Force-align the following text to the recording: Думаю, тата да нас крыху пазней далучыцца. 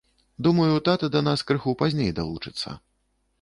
Думаю, 0.45 0.77
тата 0.87 1.09
да 1.17 1.21
нас 1.27 1.45
крыху 1.51 1.75
пазней 1.83 2.11
далучыцца. 2.21 2.69